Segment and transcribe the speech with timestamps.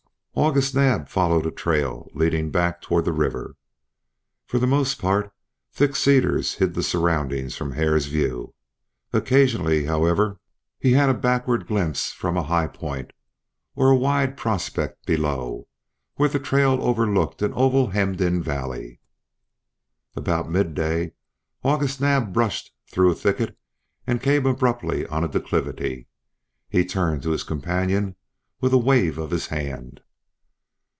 [0.33, 3.57] August Naab followed a trail leading back toward the river.
[4.47, 5.29] For the most part
[5.73, 8.53] thick cedars hid the surroundings from Hare's view;
[9.11, 10.39] occasionally, however,
[10.79, 13.11] he had a backward glimpse from a high point,
[13.75, 15.67] or a wide prospect below,
[16.15, 19.01] where the trail overlooked an oval hemmed in valley.
[20.15, 21.11] About midday
[21.61, 23.57] August Naab brushed through a thicket,
[24.07, 26.07] and came abruptly on a declivity.
[26.69, 28.15] He turned to his companion
[28.61, 29.99] with a wave of his hand.